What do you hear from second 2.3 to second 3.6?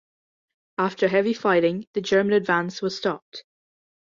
advance was stopped.